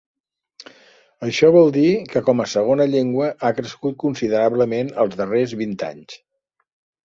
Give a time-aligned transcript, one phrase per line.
[1.27, 6.21] Això vol dir que, com a segona llengua, ha crescut considerablement els darrers vint anys.